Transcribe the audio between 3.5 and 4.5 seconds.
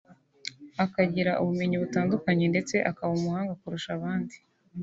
kurusha abandi